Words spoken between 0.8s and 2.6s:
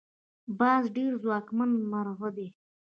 ډیر ځواکمن مرغه دی